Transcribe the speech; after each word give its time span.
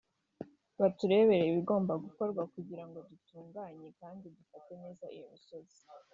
baturebere 0.79 1.43
ibigomba 1.45 1.93
gukorwa 2.03 2.41
kugira 2.53 2.83
ngo 2.87 2.99
dutunganye 3.09 3.87
kandi 3.99 4.25
dufate 4.37 4.71
neza 4.83 5.05
iyo 5.15 5.25
misozi 5.33 5.77